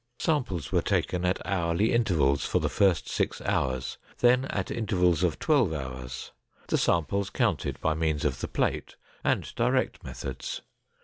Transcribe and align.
Samples 0.17 0.71
were 0.71 0.81
taken 0.81 1.25
at 1.25 1.45
hourly 1.45 1.91
intervals 1.93 2.43
for 2.43 2.57
the 2.57 2.71
first 2.71 3.07
six 3.07 3.39
hours, 3.41 3.99
then 4.17 4.45
at 4.45 4.71
intervals 4.71 5.21
of 5.21 5.37
twelve 5.37 5.73
hours, 5.73 6.31
the 6.69 6.77
samples 6.79 7.29
counted 7.29 7.79
by 7.81 7.93
means 7.93 8.25
of 8.25 8.39
the 8.39 8.47
plate 8.47 8.95
and 9.23 9.53
direct 9.53 10.03
methods. 10.03 10.63